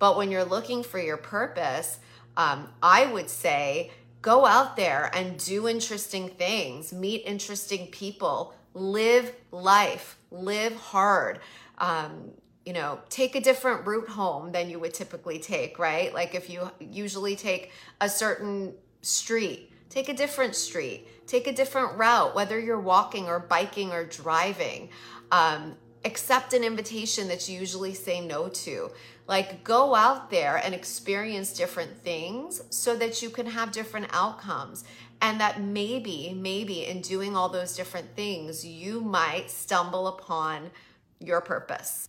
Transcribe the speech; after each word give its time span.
But 0.00 0.16
when 0.16 0.32
you're 0.32 0.44
looking 0.44 0.82
for 0.82 0.98
your 0.98 1.18
purpose, 1.18 2.00
um, 2.36 2.68
I 2.82 3.06
would 3.06 3.30
say 3.30 3.92
go 4.22 4.44
out 4.46 4.74
there 4.74 5.10
and 5.14 5.38
do 5.38 5.68
interesting 5.68 6.30
things, 6.30 6.92
meet 6.92 7.22
interesting 7.24 7.86
people, 7.88 8.54
live 8.74 9.32
life, 9.52 10.18
live 10.32 10.74
hard. 10.74 11.38
Um, 11.78 12.32
you 12.66 12.72
know, 12.72 13.00
take 13.08 13.36
a 13.36 13.40
different 13.40 13.86
route 13.86 14.08
home 14.08 14.52
than 14.52 14.68
you 14.68 14.78
would 14.78 14.94
typically 14.94 15.38
take, 15.38 15.78
right? 15.78 16.12
Like 16.12 16.34
if 16.34 16.50
you 16.50 16.70
usually 16.78 17.36
take 17.36 17.72
a 18.00 18.08
certain 18.08 18.74
street, 19.02 19.72
take 19.88 20.08
a 20.08 20.14
different 20.14 20.54
street, 20.54 21.26
take 21.26 21.46
a 21.46 21.52
different 21.52 21.98
route, 21.98 22.34
whether 22.34 22.58
you're 22.60 22.80
walking 22.80 23.26
or 23.26 23.38
biking 23.38 23.92
or 23.92 24.04
driving. 24.04 24.90
Um, 25.32 25.76
accept 26.04 26.52
an 26.54 26.64
invitation 26.64 27.28
that 27.28 27.48
you 27.48 27.58
usually 27.58 27.94
say 27.94 28.20
no 28.20 28.48
to. 28.48 28.90
Like 29.26 29.62
go 29.62 29.94
out 29.94 30.30
there 30.30 30.56
and 30.56 30.74
experience 30.74 31.52
different 31.52 31.96
things 31.98 32.62
so 32.70 32.96
that 32.96 33.22
you 33.22 33.30
can 33.30 33.46
have 33.46 33.72
different 33.72 34.06
outcomes. 34.12 34.84
And 35.22 35.38
that 35.40 35.60
maybe, 35.60 36.34
maybe 36.34 36.86
in 36.86 37.02
doing 37.02 37.36
all 37.36 37.50
those 37.50 37.76
different 37.76 38.16
things, 38.16 38.64
you 38.64 39.02
might 39.02 39.50
stumble 39.50 40.08
upon 40.08 40.70
your 41.18 41.42
purpose. 41.42 42.08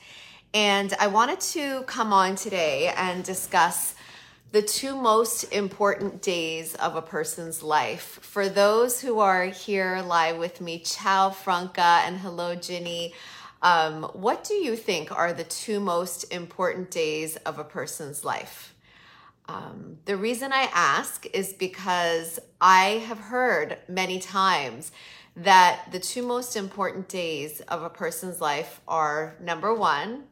And 0.53 0.93
I 0.99 1.07
wanted 1.07 1.39
to 1.39 1.81
come 1.83 2.13
on 2.13 2.35
today 2.35 2.93
and 2.95 3.23
discuss 3.23 3.95
the 4.51 4.61
two 4.61 4.95
most 4.95 5.45
important 5.45 6.21
days 6.21 6.75
of 6.75 6.95
a 6.95 7.01
person's 7.01 7.63
life. 7.63 8.19
For 8.21 8.47
those 8.47 9.01
who 9.01 9.17
are 9.17 9.45
here 9.45 10.03
live 10.05 10.37
with 10.37 10.61
me, 10.61 10.77
ciao 10.77 11.31
Franca 11.31 12.01
and 12.05 12.19
hello 12.19 12.53
Ginny. 12.53 13.15
Um, 13.63 14.03
what 14.13 14.43
do 14.43 14.53
you 14.53 14.75
think 14.75 15.11
are 15.11 15.33
the 15.33 15.43
two 15.43 15.79
most 15.79 16.25
important 16.31 16.91
days 16.91 17.35
of 17.37 17.57
a 17.57 17.63
person's 17.63 18.23
life? 18.23 18.75
Um, 19.49 19.97
the 20.05 20.17
reason 20.17 20.53
I 20.53 20.69
ask 20.71 21.25
is 21.33 21.51
because 21.53 22.39
I 22.61 23.03
have 23.07 23.17
heard 23.17 23.79
many 23.87 24.19
times 24.19 24.91
that 25.35 25.87
the 25.91 25.99
two 25.99 26.21
most 26.21 26.55
important 26.55 27.09
days 27.09 27.59
of 27.61 27.81
a 27.81 27.89
person's 27.89 28.39
life 28.39 28.81
are 28.87 29.35
number 29.41 29.73
one, 29.73 30.25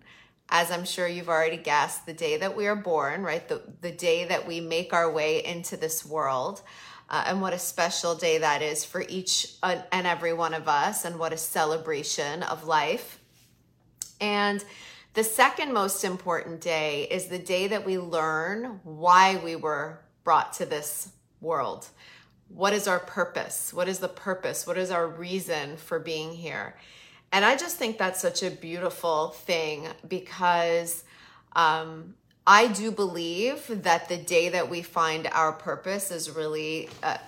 as 0.51 0.69
I'm 0.69 0.83
sure 0.83 1.07
you've 1.07 1.29
already 1.29 1.57
guessed, 1.57 2.05
the 2.05 2.13
day 2.13 2.37
that 2.37 2.55
we 2.55 2.67
are 2.67 2.75
born, 2.75 3.23
right? 3.23 3.47
The, 3.47 3.61
the 3.79 3.91
day 3.91 4.25
that 4.25 4.45
we 4.45 4.59
make 4.59 4.93
our 4.93 5.09
way 5.09 5.43
into 5.43 5.77
this 5.77 6.05
world. 6.05 6.61
Uh, 7.09 7.23
and 7.25 7.41
what 7.41 7.53
a 7.53 7.59
special 7.59 8.15
day 8.15 8.37
that 8.37 8.61
is 8.61 8.85
for 8.85 9.03
each 9.07 9.55
and 9.63 9.83
every 9.91 10.33
one 10.33 10.53
of 10.53 10.67
us, 10.67 11.05
and 11.05 11.17
what 11.17 11.33
a 11.33 11.37
celebration 11.37 12.43
of 12.43 12.65
life. 12.65 13.19
And 14.19 14.63
the 15.13 15.23
second 15.23 15.73
most 15.73 16.03
important 16.03 16.61
day 16.61 17.07
is 17.09 17.25
the 17.25 17.39
day 17.39 17.67
that 17.67 17.85
we 17.85 17.97
learn 17.97 18.79
why 18.83 19.37
we 19.43 19.55
were 19.55 19.99
brought 20.23 20.53
to 20.53 20.65
this 20.65 21.11
world. 21.41 21.87
What 22.47 22.73
is 22.73 22.87
our 22.87 22.99
purpose? 22.99 23.73
What 23.73 23.87
is 23.87 23.99
the 23.99 24.07
purpose? 24.07 24.67
What 24.67 24.77
is 24.77 24.91
our 24.91 25.07
reason 25.07 25.77
for 25.77 25.99
being 25.99 26.33
here? 26.33 26.75
And 27.31 27.45
I 27.45 27.55
just 27.55 27.77
think 27.77 27.97
that's 27.97 28.19
such 28.19 28.43
a 28.43 28.51
beautiful 28.51 29.29
thing 29.29 29.87
because 30.07 31.03
um, 31.55 32.15
I 32.45 32.67
do 32.67 32.91
believe 32.91 33.83
that 33.83 34.09
the 34.09 34.17
day 34.17 34.49
that 34.49 34.69
we 34.69 34.81
find 34.81 35.27
our 35.31 35.53
purpose 35.53 36.11
is 36.11 36.29
really 36.29 36.89
a, 37.03 37.19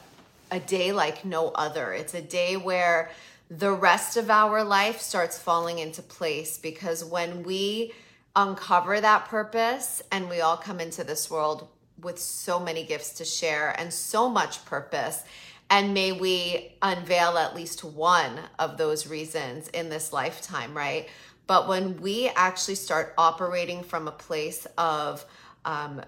a 0.52 0.60
day 0.60 0.92
like 0.92 1.24
no 1.24 1.50
other. 1.50 1.94
It's 1.94 2.14
a 2.14 2.22
day 2.22 2.58
where 2.58 3.12
the 3.50 3.72
rest 3.72 4.18
of 4.18 4.30
our 4.30 4.64
life 4.64 5.00
starts 5.00 5.38
falling 5.38 5.80
into 5.80 6.02
place 6.02 6.58
because 6.58 7.06
when 7.06 7.44
we 7.44 7.94
uncover 8.36 9.00
that 9.00 9.26
purpose 9.26 10.02
and 10.12 10.28
we 10.30 10.42
all 10.42 10.58
come 10.58 10.80
into 10.80 11.04
this 11.04 11.30
world 11.30 11.68
with 12.02 12.20
so 12.20 12.60
many 12.60 12.84
gifts 12.84 13.14
to 13.14 13.26
share 13.26 13.80
and 13.80 13.94
so 13.94 14.28
much 14.28 14.66
purpose 14.66 15.24
and 15.74 15.92
may 15.92 16.12
we 16.12 16.76
unveil 16.84 17.36
at 17.40 17.56
least 17.56 17.84
one 17.84 18.40
of 18.60 18.78
those 18.78 19.08
reasons 19.08 19.70
in 19.70 19.90
this 19.90 20.14
lifetime, 20.14 20.78
right? 20.78 21.10
But 21.48 21.68
when 21.68 22.00
we 22.00 22.30
actually 22.36 22.76
start 22.76 23.16
operating 23.18 23.82
from 23.82 24.08
a 24.08 24.12
place 24.12 24.68
of 24.78 25.26
um, 25.66 26.00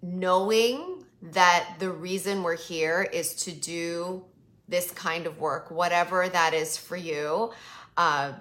knowing 0.00 1.04
that 1.20 1.74
the 1.78 1.90
reason 1.90 2.42
we're 2.42 2.56
here 2.56 3.06
is 3.12 3.34
to 3.44 3.52
do 3.52 4.24
this 4.66 4.90
kind 4.92 5.26
of 5.26 5.38
work, 5.38 5.70
whatever 5.70 6.26
that 6.30 6.54
is 6.54 6.78
for 6.78 6.96
you, 6.96 7.52
um, 7.98 8.34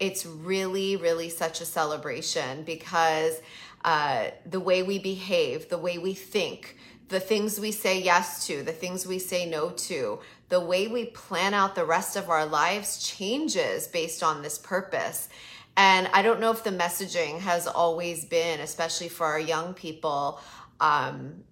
it's 0.00 0.24
really, 0.24 0.96
really 0.96 1.28
such 1.28 1.60
a 1.60 1.66
celebration 1.66 2.62
because 2.64 3.42
uh, 3.84 4.28
the 4.46 4.58
way 4.58 4.82
we 4.82 4.98
behave, 4.98 5.68
the 5.68 5.76
way 5.76 5.98
we 5.98 6.14
think, 6.14 6.78
the 7.08 7.20
things 7.20 7.60
we 7.60 7.70
say 7.70 8.00
yes 8.00 8.46
to, 8.46 8.62
the 8.62 8.72
things 8.72 9.06
we 9.06 9.18
say 9.18 9.48
no 9.48 9.70
to, 9.70 10.20
the 10.48 10.60
way 10.60 10.86
we 10.86 11.06
plan 11.06 11.54
out 11.54 11.74
the 11.74 11.84
rest 11.84 12.16
of 12.16 12.30
our 12.30 12.46
lives 12.46 13.02
changes 13.02 13.86
based 13.86 14.22
on 14.22 14.42
this 14.42 14.58
purpose. 14.58 15.28
And 15.76 16.08
I 16.12 16.22
don't 16.22 16.40
know 16.40 16.50
if 16.50 16.62
the 16.62 16.70
messaging 16.70 17.40
has 17.40 17.66
always 17.66 18.24
been, 18.24 18.60
especially 18.60 19.08
for 19.08 19.26
our 19.26 19.40
young 19.40 19.74
people, 19.74 20.40
um, 20.80 21.42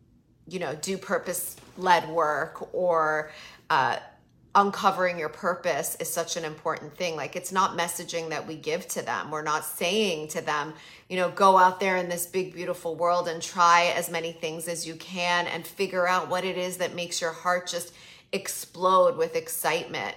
you 0.46 0.58
know, 0.58 0.74
do 0.76 0.96
purpose 0.96 1.56
led 1.76 2.08
work 2.08 2.74
or 2.74 3.32
uh, 3.68 3.96
uncovering 4.54 5.18
your 5.18 5.30
purpose 5.30 5.96
is 5.98 6.12
such 6.12 6.36
an 6.36 6.44
important 6.44 6.94
thing. 6.96 7.16
Like 7.16 7.36
it's 7.36 7.52
not 7.52 7.78
messaging 7.78 8.28
that 8.30 8.46
we 8.46 8.54
give 8.56 8.86
to 8.88 9.02
them. 9.02 9.30
We're 9.30 9.42
not 9.42 9.64
saying 9.64 10.28
to 10.28 10.42
them, 10.42 10.74
you 11.08 11.16
know, 11.16 11.30
go 11.30 11.56
out 11.56 11.80
there 11.80 11.96
in 11.96 12.08
this 12.08 12.26
big, 12.26 12.52
beautiful 12.52 12.94
world 12.94 13.28
and 13.28 13.40
try 13.40 13.92
as 13.96 14.10
many 14.10 14.32
things 14.32 14.68
as 14.68 14.86
you 14.86 14.94
can 14.96 15.46
and 15.46 15.66
figure 15.66 16.06
out 16.06 16.28
what 16.28 16.44
it 16.44 16.58
is 16.58 16.76
that 16.78 16.94
makes 16.94 17.20
your 17.20 17.32
heart 17.32 17.66
just 17.66 17.94
explode 18.32 19.16
with 19.16 19.36
excitement. 19.36 20.14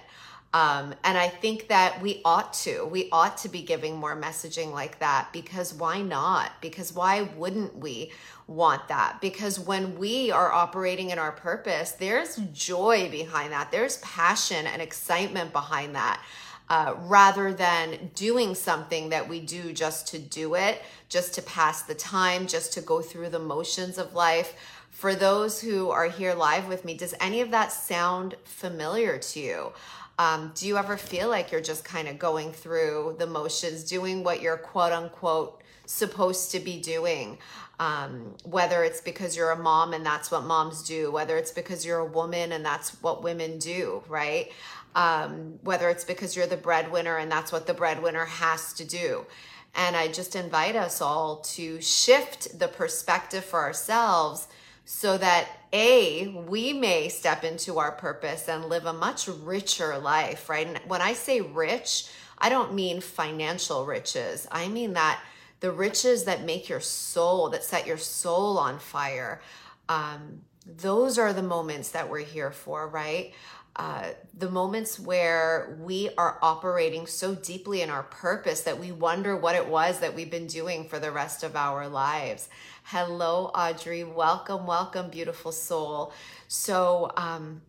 Um, 0.52 0.94
and 1.04 1.18
I 1.18 1.28
think 1.28 1.68
that 1.68 2.00
we 2.00 2.22
ought 2.24 2.52
to. 2.64 2.86
We 2.86 3.08
ought 3.12 3.36
to 3.38 3.48
be 3.48 3.62
giving 3.62 3.96
more 3.96 4.18
messaging 4.18 4.72
like 4.72 4.98
that 5.00 5.28
because 5.32 5.74
why 5.74 6.00
not? 6.00 6.52
Because 6.62 6.94
why 6.94 7.28
wouldn't 7.36 7.76
we 7.76 8.12
want 8.46 8.88
that? 8.88 9.18
Because 9.20 9.58
when 9.58 9.98
we 9.98 10.30
are 10.30 10.52
operating 10.52 11.10
in 11.10 11.18
our 11.18 11.32
purpose, 11.32 11.92
there's 11.92 12.36
joy 12.52 13.08
behind 13.10 13.52
that, 13.52 13.70
there's 13.70 13.98
passion 13.98 14.66
and 14.66 14.80
excitement 14.80 15.52
behind 15.52 15.94
that. 15.94 16.22
Uh, 16.68 16.96
rather 17.02 17.52
than 17.52 18.10
doing 18.16 18.52
something 18.52 19.10
that 19.10 19.28
we 19.28 19.38
do 19.38 19.72
just 19.72 20.08
to 20.08 20.18
do 20.18 20.56
it, 20.56 20.82
just 21.08 21.32
to 21.32 21.42
pass 21.42 21.82
the 21.82 21.94
time, 21.94 22.44
just 22.48 22.72
to 22.72 22.80
go 22.80 23.00
through 23.00 23.28
the 23.28 23.38
motions 23.38 23.98
of 23.98 24.14
life. 24.14 24.54
For 24.90 25.14
those 25.14 25.60
who 25.60 25.90
are 25.90 26.08
here 26.08 26.34
live 26.34 26.66
with 26.66 26.84
me, 26.84 26.96
does 26.96 27.14
any 27.20 27.40
of 27.40 27.52
that 27.52 27.70
sound 27.70 28.34
familiar 28.42 29.16
to 29.16 29.38
you? 29.38 29.72
Um, 30.18 30.52
do 30.54 30.66
you 30.66 30.78
ever 30.78 30.96
feel 30.96 31.28
like 31.28 31.52
you're 31.52 31.60
just 31.60 31.84
kind 31.84 32.08
of 32.08 32.18
going 32.18 32.52
through 32.52 33.16
the 33.18 33.26
motions, 33.26 33.84
doing 33.84 34.24
what 34.24 34.40
you're 34.40 34.56
quote 34.56 34.92
unquote 34.92 35.62
supposed 35.84 36.50
to 36.52 36.60
be 36.60 36.80
doing? 36.80 37.38
Um, 37.78 38.34
whether 38.44 38.82
it's 38.84 39.02
because 39.02 39.36
you're 39.36 39.50
a 39.50 39.58
mom 39.58 39.92
and 39.92 40.04
that's 40.04 40.30
what 40.30 40.44
moms 40.44 40.82
do, 40.82 41.10
whether 41.10 41.36
it's 41.36 41.52
because 41.52 41.84
you're 41.84 41.98
a 41.98 42.06
woman 42.06 42.52
and 42.52 42.64
that's 42.64 43.02
what 43.02 43.22
women 43.22 43.58
do, 43.58 44.02
right? 44.08 44.50
Um, 44.94 45.58
whether 45.62 45.90
it's 45.90 46.04
because 46.04 46.34
you're 46.34 46.46
the 46.46 46.56
breadwinner 46.56 47.18
and 47.18 47.30
that's 47.30 47.52
what 47.52 47.66
the 47.66 47.74
breadwinner 47.74 48.24
has 48.24 48.72
to 48.74 48.84
do. 48.86 49.26
And 49.74 49.94
I 49.94 50.08
just 50.08 50.34
invite 50.34 50.74
us 50.74 51.02
all 51.02 51.36
to 51.40 51.82
shift 51.82 52.58
the 52.58 52.68
perspective 52.68 53.44
for 53.44 53.60
ourselves 53.60 54.48
so 54.86 55.18
that 55.18 55.48
a 55.72 56.28
we 56.48 56.72
may 56.72 57.08
step 57.08 57.44
into 57.44 57.78
our 57.78 57.92
purpose 57.92 58.48
and 58.48 58.66
live 58.66 58.86
a 58.86 58.92
much 58.92 59.28
richer 59.28 59.98
life 59.98 60.48
right? 60.48 60.66
And 60.66 60.78
when 60.86 61.02
i 61.02 61.12
say 61.12 61.40
rich 61.40 62.08
i 62.38 62.48
don't 62.48 62.74
mean 62.74 63.00
financial 63.00 63.86
riches. 63.86 64.46
I 64.50 64.68
mean 64.68 64.92
that 64.94 65.20
the 65.60 65.72
riches 65.72 66.24
that 66.24 66.44
make 66.44 66.68
your 66.68 66.80
soul 66.80 67.50
that 67.50 67.64
set 67.64 67.86
your 67.86 67.96
soul 67.96 68.58
on 68.58 68.78
fire 68.78 69.40
um, 69.88 70.42
those 70.66 71.16
are 71.18 71.32
the 71.32 71.42
moments 71.42 71.90
that 71.90 72.10
we're 72.10 72.18
here 72.18 72.50
for 72.50 72.88
right 72.88 73.32
uh, 73.76 74.08
the 74.34 74.50
moments 74.50 74.98
where 74.98 75.76
we 75.80 76.08
are 76.16 76.38
operating 76.40 77.06
so 77.06 77.34
deeply 77.34 77.82
in 77.82 77.90
our 77.90 78.04
purpose 78.04 78.62
that 78.62 78.78
we 78.78 78.90
wonder 78.90 79.36
what 79.36 79.54
it 79.54 79.68
was 79.68 80.00
that 80.00 80.14
we've 80.14 80.30
been 80.30 80.46
doing 80.46 80.88
for 80.88 80.98
the 80.98 81.12
rest 81.12 81.42
of 81.42 81.54
our 81.54 81.86
lives. 81.86 82.48
Hello, 82.84 83.50
Audrey. 83.54 84.02
Welcome, 84.02 84.66
welcome, 84.66 85.10
beautiful 85.10 85.52
soul. 85.52 86.14
So, 86.48 87.12
um, 87.18 87.60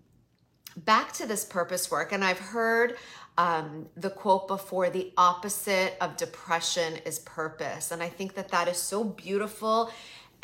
back 0.78 1.12
to 1.14 1.26
this 1.26 1.44
purpose 1.44 1.92
work, 1.92 2.14
and 2.14 2.24
I've 2.24 2.40
heard 2.40 2.96
um, 3.38 3.88
the 3.96 4.10
quote 4.10 4.48
before 4.48 4.90
the 4.90 5.12
opposite 5.18 5.96
of 6.02 6.18
depression 6.18 6.98
is 7.06 7.20
purpose. 7.20 7.92
And 7.92 8.02
I 8.02 8.10
think 8.10 8.34
that 8.36 8.50
that 8.50 8.68
is 8.68 8.78
so 8.78 9.04
beautiful 9.04 9.92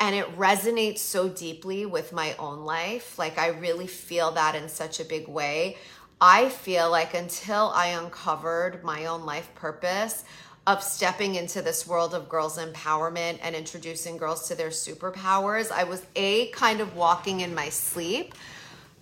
and 0.04 0.14
it 0.14 0.36
resonates 0.36 0.98
so 0.98 1.30
deeply 1.30 1.86
with 1.86 2.12
my 2.12 2.36
own 2.38 2.66
life. 2.66 3.18
Like, 3.18 3.38
I 3.38 3.48
really 3.48 3.86
feel 3.86 4.32
that 4.32 4.54
in 4.54 4.68
such 4.68 5.00
a 5.00 5.04
big 5.04 5.26
way. 5.28 5.78
I 6.20 6.50
feel 6.50 6.90
like 6.90 7.14
until 7.14 7.72
I 7.74 7.86
uncovered 7.86 8.84
my 8.84 9.06
own 9.06 9.24
life 9.24 9.48
purpose 9.54 10.24
of 10.66 10.82
stepping 10.82 11.36
into 11.36 11.62
this 11.62 11.86
world 11.86 12.12
of 12.12 12.28
girls' 12.28 12.58
empowerment 12.58 13.38
and 13.40 13.56
introducing 13.56 14.18
girls 14.18 14.46
to 14.48 14.54
their 14.54 14.68
superpowers, 14.68 15.72
I 15.72 15.84
was 15.84 16.04
A, 16.16 16.48
kind 16.48 16.82
of 16.82 16.96
walking 16.96 17.40
in 17.40 17.54
my 17.54 17.70
sleep. 17.70 18.34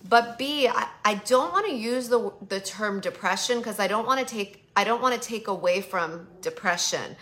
But 0.08 0.38
B, 0.38 0.68
I, 0.68 0.86
I 1.04 1.16
don't 1.16 1.52
want 1.52 1.66
to 1.66 1.74
use 1.74 2.08
the, 2.08 2.32
the 2.48 2.60
term 2.60 3.00
depression 3.00 3.58
because 3.58 3.80
I 3.80 3.88
don't 3.88 4.06
want 4.06 4.20
to 4.20 4.26
take 4.26 4.60
I 4.74 4.84
don't 4.84 5.02
want 5.02 5.20
to 5.20 5.28
take 5.28 5.48
away 5.48 5.82
from 5.82 6.28
depression 6.40 7.16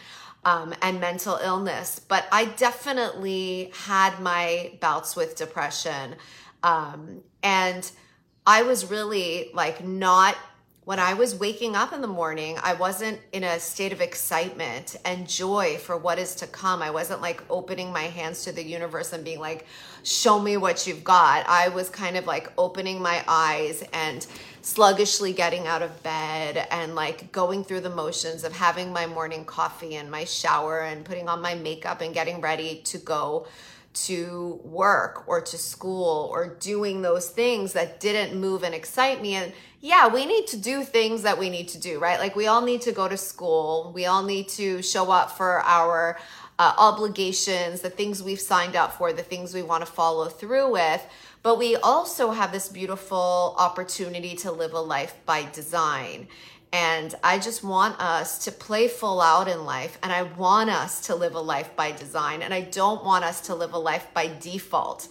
um, 0.45 0.75
and 0.83 1.01
mental 1.01 1.39
illness. 1.43 1.99
But 1.99 2.27
I 2.33 2.47
definitely 2.47 3.73
had 3.85 4.21
my 4.21 4.73
bouts 4.81 5.17
with 5.17 5.37
depression. 5.37 6.17
Um, 6.63 7.23
and 7.43 7.91
I 8.47 8.63
was 8.63 8.91
really 8.91 9.51
like 9.55 9.85
not, 9.85 10.37
when 10.85 10.99
I 10.99 11.13
was 11.13 11.35
waking 11.35 11.77
up 11.77 11.93
in 11.93 12.01
the 12.01 12.07
morning, 12.07 12.59
I 12.63 12.73
wasn't 12.73 13.21
in 13.33 13.45
a 13.45 13.61
state 13.61 13.93
of 13.93 14.01
excitement 14.01 14.97
and 15.05 15.29
joy 15.29 15.77
for 15.77 15.97
what 15.97 16.19
is 16.19 16.35
to 16.37 16.47
come. 16.47 16.81
I 16.81 16.91
wasn't 16.91 17.21
like 17.21 17.43
opening 17.51 17.93
my 17.93 18.05
hands 18.05 18.45
to 18.45 18.53
the 18.53 18.65
universe 18.65 19.13
and 19.13 19.23
being 19.23 19.41
like, 19.41 19.67
show 20.05 20.41
me 20.41 20.57
what 20.57 20.87
you've 20.87 21.05
got. 21.05 21.47
I 21.47 21.69
was 21.69 21.91
kind 21.91 22.17
of 22.17 22.27
like 22.27 22.51
opening 22.57 23.03
my 23.03 23.23
eyes 23.29 23.85
and 23.93 24.27
sluggishly 24.63 25.35
getting 25.35 25.67
out 25.67 25.83
of 25.83 26.03
bed 26.03 26.67
and 26.71 26.95
like 26.95 27.31
going 27.31 27.63
through 27.63 27.81
the 27.81 27.91
motions 27.91 28.43
of 28.43 28.53
having 28.53 28.91
my 28.91 29.07
morning 29.07 29.45
coffee 29.45 29.97
and 29.97 30.11
my 30.11 30.25
shower 30.25 30.81
and 30.81 31.05
putting 31.05 31.29
on 31.29 31.43
my 31.43 31.55
makeup 31.55 32.01
and 32.01 32.15
getting 32.15 32.41
ready 32.41 32.81
to 32.85 32.97
go 32.99 33.47
to 33.93 34.61
work 34.63 35.25
or 35.27 35.41
to 35.41 35.59
school 35.59 36.29
or 36.33 36.47
doing 36.61 37.03
those 37.03 37.29
things 37.29 37.73
that 37.73 37.99
didn't 38.01 38.39
move 38.39 38.63
and 38.63 38.75
excite 38.75 39.21
me. 39.21 39.35
And 39.35 39.53
yeah, 39.81 40.09
we 40.09 40.27
need 40.27 40.47
to 40.49 40.57
do 40.57 40.85
things 40.85 41.23
that 41.23 41.39
we 41.39 41.51
need 41.51 41.69
to 41.69 41.79
do, 41.79 41.99
right? 41.99 42.19
Like 42.19 42.37
we 42.37 42.47
all 42.47 42.63
need 42.63 42.83
to 42.83 42.93
go 42.93 43.09
to 43.09 43.17
school. 43.17 43.91
We 43.95 44.07
all 44.07 44.23
need 44.23 44.49
to 44.51 44.83
show 44.83 45.11
up 45.11 45.33
for 45.33 45.61
our 45.61 46.19
uh, 46.59 46.75
obligations, 46.77 47.81
the 47.81 47.91
things 47.91 48.23
we've 48.23 48.41
signed 48.41 48.77
up 48.77 48.93
for, 48.93 49.13
the 49.13 49.23
things 49.23 49.55
we 49.55 49.63
want 49.63 49.85
to 49.85 49.91
follow 49.91 50.27
through 50.29 50.71
with. 50.71 51.05
But 51.43 51.59
we 51.59 51.75
also 51.77 52.33
have 52.33 52.53
this 52.53 52.69
beautiful 52.69 53.55
opportunity 53.59 54.35
to 54.37 54.53
live 54.53 54.75
a 54.75 54.81
life 54.81 55.15
by 55.25 55.49
design. 55.53 56.29
And 56.73 57.15
I 57.25 57.39
just 57.39 57.65
want 57.65 58.01
us 58.01 58.45
to 58.45 58.53
play 58.53 58.87
full 58.87 59.21
out 59.21 59.49
in 59.49 59.65
life. 59.65 59.99
And 60.03 60.13
I 60.13 60.23
want 60.23 60.71
us 60.71 61.01
to 61.07 61.17
live 61.17 61.35
a 61.35 61.41
life 61.41 61.75
by 61.75 61.91
design. 61.93 62.43
And 62.43 62.55
I 62.55 62.61
don't 62.61 63.05
want 63.05 63.25
us 63.25 63.41
to 63.43 63.55
live 63.55 63.73
a 63.73 63.79
life 63.79 64.07
by 64.15 64.31
default. 64.41 65.09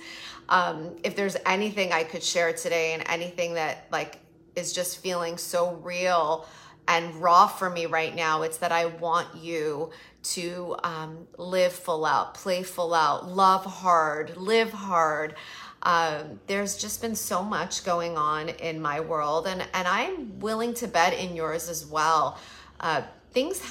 Um, 0.48 0.96
if 1.04 1.16
there's 1.16 1.38
anything 1.46 1.92
I 1.92 2.04
could 2.04 2.24
share 2.24 2.54
today 2.54 2.94
and 2.94 3.04
anything 3.08 3.56
that 3.56 3.88
like 3.92 4.20
is 4.56 4.74
just 4.74 5.00
feeling 5.00 5.38
so 5.38 5.74
real 5.76 6.48
and 6.88 7.16
raw 7.16 7.48
for 7.48 7.70
me 7.70 7.86
right 7.86 8.16
now, 8.16 8.42
it's 8.42 8.58
that 8.58 8.72
I 8.72 8.88
want 8.88 9.36
you 9.36 9.92
to 10.22 10.76
um, 10.84 11.28
live 11.38 11.72
full 11.72 12.06
out, 12.06 12.34
play 12.34 12.64
full 12.64 12.94
out, 12.94 13.30
love 13.30 13.64
hard, 13.64 14.38
live 14.38 14.72
hard. 14.72 15.36
Um, 15.84 16.40
there's 16.48 16.78
just 16.78 17.02
been 17.02 17.16
so 17.16 17.42
much 17.42 17.86
going 17.86 18.18
on 18.18 18.50
in 18.50 18.82
my 18.82 19.00
world, 19.00 19.48
and, 19.48 19.66
and 19.74 19.88
I'm 19.88 20.40
willing 20.40 20.74
to 20.76 20.88
bet 20.88 21.14
in 21.14 21.36
yours 21.36 21.70
as 21.70 21.86
well. 21.86 22.38
Uh, 22.80 23.04
things 23.32 23.62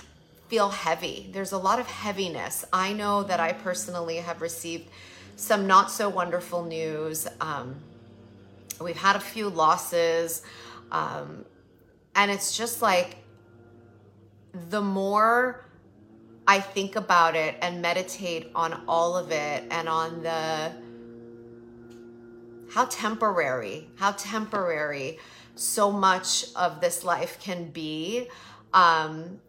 feel 0.49 0.70
heavy. 0.70 1.28
There's 1.32 1.52
a 1.52 1.58
lot 1.58 1.78
of 1.78 1.87
heaviness. 1.87 2.64
I 2.72 2.94
know 2.94 3.23
that 3.25 3.40
I 3.40 3.52
personally 3.52 4.16
have 4.16 4.40
received 4.40 4.88
some 5.37 5.66
not 5.66 5.90
so 5.90 6.09
wonderful 6.09 6.64
news. 6.64 7.28
Um, 7.40 7.76
we've 8.80 8.97
had 8.97 9.16
a 9.16 9.21
few 9.21 9.50
losses. 9.50 10.42
Um, 10.90 11.44
and 12.14 12.30
it's 12.30 12.56
just 12.56 12.83
like 12.83 13.16
the 14.71 14.80
more 14.80 15.64
I 16.47 16.61
think 16.61 16.97
about 16.97 17.37
it 17.37 17.56
and 17.61 17.83
meditate 17.83 18.50
on 18.54 18.83
all 18.88 19.16
of 19.16 19.30
it 19.30 19.64
and 19.71 19.88
on 19.88 20.23
the 20.23 20.73
how 22.70 22.84
temporary, 22.87 23.88
how 23.96 24.12
temporary 24.12 25.18
so 25.54 25.90
much 25.90 26.46
of 26.54 26.80
this 26.80 27.04
life 27.04 27.38
can 27.40 27.70
be. 27.70 28.28
Um, 28.72 29.40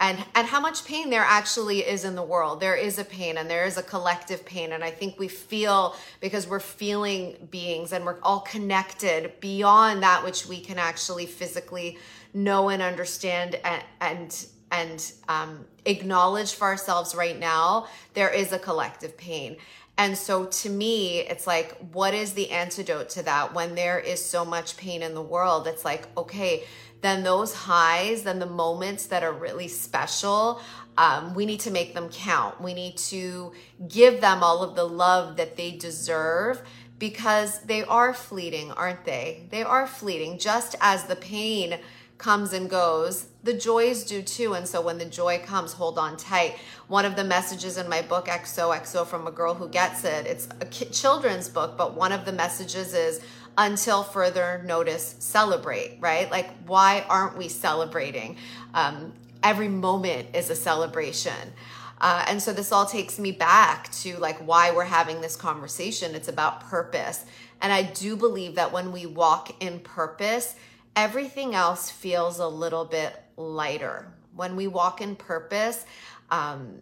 and 0.00 0.18
and 0.34 0.46
how 0.46 0.60
much 0.60 0.84
pain 0.84 1.08
there 1.08 1.22
actually 1.22 1.80
is 1.80 2.04
in 2.04 2.14
the 2.14 2.22
world 2.22 2.60
there 2.60 2.74
is 2.74 2.98
a 2.98 3.04
pain 3.04 3.38
and 3.38 3.48
there 3.48 3.64
is 3.64 3.76
a 3.78 3.82
collective 3.82 4.44
pain 4.44 4.72
and 4.72 4.82
i 4.82 4.90
think 4.90 5.18
we 5.18 5.28
feel 5.28 5.94
because 6.20 6.46
we're 6.46 6.60
feeling 6.60 7.36
beings 7.50 7.92
and 7.92 8.04
we're 8.04 8.18
all 8.22 8.40
connected 8.40 9.32
beyond 9.40 10.02
that 10.02 10.22
which 10.24 10.46
we 10.46 10.60
can 10.60 10.78
actually 10.78 11.26
physically 11.26 11.96
know 12.32 12.68
and 12.70 12.82
understand 12.82 13.54
and 13.64 13.82
and 14.00 14.46
and 14.70 15.12
um, 15.28 15.64
acknowledge 15.84 16.54
for 16.54 16.64
ourselves 16.64 17.14
right 17.14 17.38
now 17.38 17.86
there 18.14 18.30
is 18.30 18.52
a 18.52 18.58
collective 18.58 19.16
pain 19.16 19.56
and 19.96 20.18
so 20.18 20.46
to 20.46 20.70
me, 20.70 21.20
it's 21.20 21.46
like, 21.46 21.76
what 21.92 22.14
is 22.14 22.32
the 22.32 22.50
antidote 22.50 23.10
to 23.10 23.22
that 23.22 23.54
when 23.54 23.74
there 23.74 23.98
is 23.98 24.24
so 24.24 24.44
much 24.44 24.76
pain 24.76 25.02
in 25.02 25.14
the 25.14 25.22
world? 25.22 25.68
It's 25.68 25.84
like, 25.84 26.08
okay, 26.16 26.64
then 27.00 27.22
those 27.22 27.54
highs, 27.54 28.22
then 28.22 28.38
the 28.38 28.46
moments 28.46 29.06
that 29.06 29.22
are 29.22 29.32
really 29.32 29.68
special, 29.68 30.60
um, 30.96 31.34
we 31.34 31.46
need 31.46 31.60
to 31.60 31.70
make 31.70 31.94
them 31.94 32.08
count. 32.08 32.60
We 32.60 32.74
need 32.74 32.96
to 32.96 33.52
give 33.86 34.20
them 34.20 34.42
all 34.42 34.62
of 34.62 34.74
the 34.74 34.84
love 34.84 35.36
that 35.36 35.56
they 35.56 35.72
deserve 35.72 36.62
because 36.98 37.60
they 37.60 37.84
are 37.84 38.14
fleeting, 38.14 38.72
aren't 38.72 39.04
they? 39.04 39.46
They 39.50 39.62
are 39.62 39.86
fleeting, 39.86 40.38
just 40.38 40.74
as 40.80 41.04
the 41.04 41.16
pain 41.16 41.78
comes 42.18 42.52
and 42.52 42.70
goes, 42.70 43.26
the 43.42 43.52
joys 43.52 44.04
do 44.04 44.22
too. 44.22 44.54
And 44.54 44.66
so 44.66 44.80
when 44.80 44.98
the 44.98 45.04
joy 45.04 45.38
comes, 45.44 45.72
hold 45.72 45.98
on 45.98 46.16
tight. 46.16 46.56
One 46.88 47.04
of 47.04 47.16
the 47.16 47.24
messages 47.24 47.76
in 47.76 47.88
my 47.88 48.02
book, 48.02 48.26
XOXO 48.26 49.06
from 49.06 49.26
a 49.26 49.30
Girl 49.30 49.54
Who 49.54 49.68
Gets 49.68 50.04
It, 50.04 50.26
it's 50.26 50.48
a 50.60 50.64
children's 50.66 51.48
book, 51.48 51.76
but 51.76 51.94
one 51.94 52.12
of 52.12 52.24
the 52.24 52.32
messages 52.32 52.94
is 52.94 53.20
until 53.56 54.02
further 54.02 54.62
notice 54.64 55.16
celebrate, 55.18 55.98
right? 56.00 56.30
Like, 56.30 56.50
why 56.66 57.04
aren't 57.08 57.36
we 57.36 57.48
celebrating? 57.48 58.36
Um, 58.72 59.12
every 59.42 59.68
moment 59.68 60.28
is 60.34 60.50
a 60.50 60.56
celebration. 60.56 61.52
Uh, 62.00 62.24
and 62.28 62.42
so 62.42 62.52
this 62.52 62.72
all 62.72 62.86
takes 62.86 63.18
me 63.18 63.30
back 63.30 63.90
to 63.92 64.16
like 64.18 64.38
why 64.38 64.70
we're 64.72 64.84
having 64.84 65.20
this 65.20 65.36
conversation. 65.36 66.14
It's 66.14 66.28
about 66.28 66.60
purpose. 66.60 67.24
And 67.62 67.72
I 67.72 67.82
do 67.82 68.16
believe 68.16 68.56
that 68.56 68.72
when 68.72 68.90
we 68.92 69.06
walk 69.06 69.62
in 69.62 69.80
purpose, 69.80 70.56
everything 70.96 71.54
else 71.54 71.90
feels 71.90 72.38
a 72.38 72.48
little 72.48 72.84
bit 72.84 73.14
lighter. 73.36 74.12
When 74.34 74.56
we 74.56 74.66
walk 74.66 75.00
in 75.00 75.16
purpose, 75.16 75.84
um, 76.30 76.80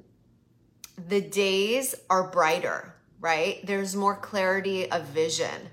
the 1.09 1.21
days 1.21 1.95
are 2.11 2.29
brighter, 2.29 2.95
right? 3.21 3.65
There's 3.65 3.97
more 3.97 4.17
clarity 4.17 4.91
of 4.91 5.05
vision. 5.07 5.69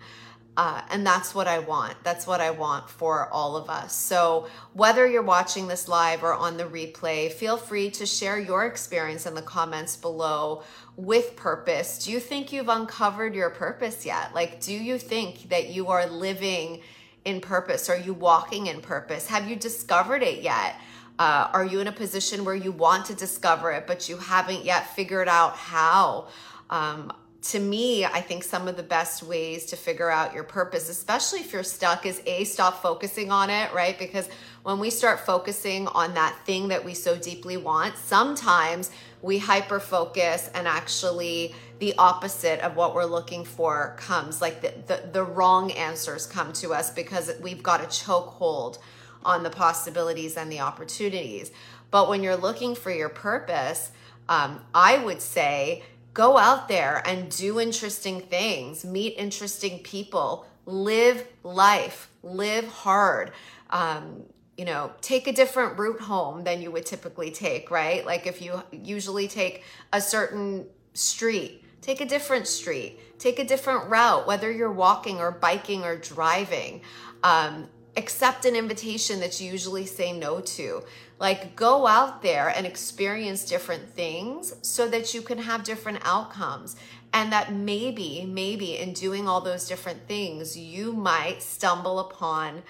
Uh, 0.58 0.82
and 0.90 1.08
that's 1.08 1.34
what 1.34 1.48
I 1.48 1.60
want. 1.60 1.96
That's 2.04 2.28
what 2.28 2.42
I 2.42 2.52
want 2.52 2.90
for 2.90 3.32
all 3.32 3.56
of 3.56 3.70
us. 3.70 3.96
So, 3.96 4.50
whether 4.74 5.08
you're 5.08 5.22
watching 5.22 5.70
this 5.70 5.88
live 5.88 6.22
or 6.22 6.34
on 6.34 6.58
the 6.58 6.66
replay, 6.66 7.32
feel 7.32 7.56
free 7.56 7.90
to 7.92 8.06
share 8.06 8.38
your 8.38 8.66
experience 8.66 9.26
in 9.26 9.36
the 9.36 9.42
comments 9.42 9.96
below 9.96 10.64
with 10.98 11.38
purpose. 11.38 12.04
Do 12.04 12.12
you 12.12 12.20
think 12.20 12.52
you've 12.52 12.68
uncovered 12.68 13.36
your 13.36 13.52
purpose 13.52 14.06
yet? 14.06 14.36
Like, 14.36 14.60
do 14.60 14.74
you 14.74 14.98
think 14.98 15.48
that 15.48 15.70
you 15.70 15.88
are 15.88 16.06
living 16.08 16.82
in 17.26 17.42
purpose? 17.42 17.90
Are 17.90 17.98
you 17.98 18.14
walking 18.14 18.68
in 18.68 18.82
purpose? 18.82 19.28
Have 19.28 19.50
you 19.50 19.56
discovered 19.56 20.24
it 20.24 20.42
yet? 20.42 20.76
Uh, 21.18 21.50
are 21.52 21.66
you 21.66 21.82
in 21.82 21.88
a 21.88 21.92
position 21.92 22.46
where 22.46 22.56
you 22.56 22.72
want 22.72 23.06
to 23.08 23.14
discover 23.14 23.72
it, 23.72 23.86
but 23.86 24.08
you 24.08 24.18
haven't 24.18 24.64
yet 24.64 24.96
figured 24.96 25.28
out 25.28 25.56
how? 25.56 26.28
Um, 26.70 27.12
to 27.42 27.60
me, 27.60 28.06
I 28.06 28.22
think 28.22 28.44
some 28.44 28.68
of 28.68 28.76
the 28.76 28.84
best 28.84 29.24
ways 29.24 29.66
to 29.68 29.78
figure 29.78 30.10
out 30.10 30.34
your 30.34 30.44
purpose, 30.44 30.90
especially 30.90 31.40
if 31.40 31.54
you're 31.54 31.64
stuck, 31.64 32.06
is 32.06 32.22
A, 32.26 32.44
stop 32.44 32.82
focusing 32.82 33.32
on 33.32 33.50
it, 33.50 33.74
right? 33.74 33.98
Because 33.98 34.28
when 34.64 34.80
we 34.80 34.90
start 34.90 35.22
focusing 35.22 35.88
on 35.88 36.14
that 36.16 36.38
thing 36.46 36.68
that 36.68 36.84
we 36.84 36.94
so 36.94 37.18
deeply 37.18 37.56
want, 37.56 37.96
sometimes 37.96 38.92
we 39.22 39.38
hyper 39.38 39.80
focus 39.80 40.50
and 40.54 40.68
actually 40.68 41.56
the 41.80 41.96
opposite 41.98 42.60
of 42.60 42.76
what 42.76 42.94
we're 42.94 43.06
looking 43.06 43.46
for 43.46 43.96
comes 43.98 44.42
like 44.42 44.62
the, 44.62 44.74
the, 44.88 45.10
the 45.12 45.24
wrong 45.24 45.72
answers 45.72 46.26
come 46.26 46.52
to 46.54 46.74
us 46.74 46.90
because 46.90 47.32
we've 47.42 47.64
got 47.64 47.82
a 47.82 47.88
chokehold 47.88 48.80
on 49.24 49.44
the 49.44 49.50
possibilities 49.50 50.38
and 50.38 50.52
the 50.52 50.60
opportunities. 50.60 51.52
But 51.92 52.10
when 52.10 52.22
you're 52.22 52.36
looking 52.36 52.76
for 52.76 52.92
your 52.92 53.10
purpose, 53.10 53.92
um, 54.28 54.62
I 54.74 54.98
would 54.98 55.22
say 55.22 55.84
go 56.14 56.38
out 56.38 56.68
there 56.68 57.02
and 57.06 57.36
do 57.36 57.60
interesting 57.60 58.22
things, 58.22 58.84
meet 58.84 59.16
interesting 59.18 59.80
people, 59.80 60.46
live 60.66 61.26
life, 61.44 62.10
live 62.24 62.68
hard. 62.68 63.32
Um, 63.70 64.24
you 64.58 64.66
know, 64.66 64.92
take 65.00 65.28
a 65.28 65.32
different 65.32 65.80
route 65.80 66.02
home 66.02 66.44
than 66.44 66.62
you 66.62 66.70
would 66.72 66.86
typically 66.86 67.32
take, 67.32 67.72
right? 67.72 68.06
Like 68.06 68.28
if 68.28 68.42
you 68.42 68.62
usually 68.74 69.30
take 69.30 69.64
a 69.94 70.02
certain 70.02 70.66
street, 70.94 71.64
take 71.82 72.02
a 72.02 72.06
different 72.06 72.48
street, 72.48 73.00
take 73.20 73.40
a 73.40 73.44
different 73.44 73.90
route, 73.90 74.28
whether 74.28 74.52
you're 74.52 74.72
walking 74.72 75.20
or 75.20 75.32
biking 75.32 75.84
or 75.84 75.98
driving. 75.98 76.82
Um, 77.24 77.70
accept 77.98 78.46
an 78.46 78.56
invitation 78.56 79.20
that 79.20 79.40
you 79.42 79.52
usually 79.52 79.86
say 79.86 80.12
no 80.14 80.40
to. 80.40 80.84
Like 81.20 81.56
go 81.56 81.86
out 81.86 82.22
there 82.22 82.50
and 82.50 82.66
experience 82.66 83.44
different 83.44 83.90
things 83.90 84.54
so 84.62 84.88
that 84.88 85.14
you 85.14 85.22
can 85.22 85.38
have 85.38 85.64
different 85.64 86.00
outcomes. 86.04 86.76
And 87.12 87.32
that 87.32 87.52
maybe, 87.54 88.26
maybe 88.28 88.78
in 88.78 88.94
doing 88.94 89.28
all 89.28 89.42
those 89.42 89.68
different 89.68 90.08
things, 90.08 90.58
you 90.58 90.94
might 90.94 91.42
stumble 91.42 92.00
upon 92.00 92.62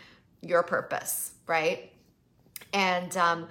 your 0.42 0.64
purpose, 0.64 1.32
right? 1.46 1.92
And 2.74 3.16
um, 3.18 3.48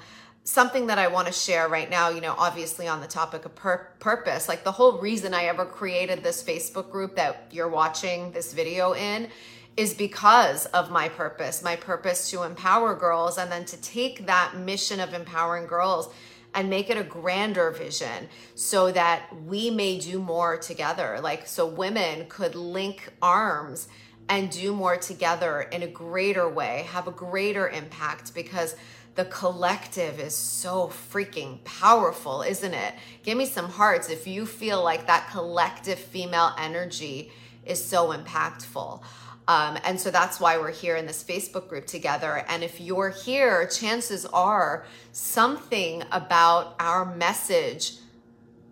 something 0.48 0.86
that 0.86 0.98
I 0.98 1.08
want 1.08 1.26
to 1.26 1.32
share 1.32 1.68
right 1.68 1.90
now, 1.90 2.08
you 2.08 2.22
know, 2.22 2.34
obviously 2.38 2.88
on 2.88 3.02
the 3.02 3.06
topic 3.06 3.44
of 3.44 3.54
pur- 3.54 3.86
purpose, 4.00 4.48
like 4.48 4.64
the 4.64 4.72
whole 4.72 4.98
reason 4.98 5.34
I 5.34 5.44
ever 5.44 5.66
created 5.66 6.22
this 6.22 6.42
Facebook 6.42 6.90
group 6.90 7.16
that 7.16 7.48
you're 7.50 7.68
watching 7.68 8.32
this 8.32 8.54
video 8.54 8.94
in 8.94 9.28
is 9.76 9.92
because 9.92 10.64
of 10.66 10.90
my 10.90 11.10
purpose, 11.10 11.62
my 11.62 11.76
purpose 11.76 12.30
to 12.30 12.44
empower 12.44 12.94
girls 12.94 13.36
and 13.36 13.52
then 13.52 13.66
to 13.66 13.76
take 13.82 14.24
that 14.24 14.56
mission 14.56 15.00
of 15.00 15.12
empowering 15.12 15.66
girls 15.66 16.08
and 16.54 16.70
make 16.70 16.88
it 16.88 16.96
a 16.96 17.04
grander 17.04 17.70
vision 17.70 18.26
so 18.54 18.90
that 18.90 19.26
we 19.44 19.68
may 19.68 19.98
do 19.98 20.18
more 20.18 20.56
together. 20.56 21.20
Like, 21.22 21.46
so 21.46 21.66
women 21.66 22.24
could 22.30 22.54
link 22.54 23.12
arms 23.20 23.88
and 24.30 24.50
do 24.50 24.74
more 24.74 24.96
together 24.96 25.60
in 25.60 25.82
a 25.82 25.86
greater 25.86 26.48
way, 26.48 26.86
have 26.90 27.06
a 27.06 27.12
greater 27.12 27.68
impact 27.68 28.34
because 28.34 28.76
the 29.18 29.24
collective 29.24 30.20
is 30.20 30.32
so 30.32 30.86
freaking 31.10 31.58
powerful, 31.64 32.42
isn't 32.42 32.72
it? 32.72 32.94
Give 33.24 33.36
me 33.36 33.46
some 33.46 33.68
hearts 33.68 34.08
if 34.10 34.28
you 34.28 34.46
feel 34.46 34.80
like 34.84 35.08
that 35.08 35.28
collective 35.32 35.98
female 35.98 36.52
energy 36.56 37.32
is 37.66 37.84
so 37.84 38.12
impactful. 38.12 39.02
Um, 39.48 39.76
and 39.82 39.98
so 39.98 40.12
that's 40.12 40.38
why 40.38 40.56
we're 40.56 40.70
here 40.70 40.94
in 40.94 41.04
this 41.04 41.24
Facebook 41.24 41.68
group 41.68 41.84
together. 41.84 42.44
And 42.48 42.62
if 42.62 42.80
you're 42.80 43.10
here, 43.10 43.66
chances 43.66 44.24
are 44.26 44.84
something 45.10 46.04
about 46.12 46.76
our 46.78 47.12
message 47.16 47.94